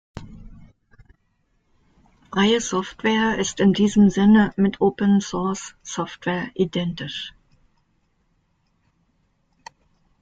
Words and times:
Freie 2.33 2.59
Software 2.59 3.37
ist 3.37 3.59
in 3.59 3.71
diesem 3.71 4.09
Sinne 4.09 4.51
mit 4.57 4.81
Open-Source-Software 4.81 6.49
identisch. 6.55 7.35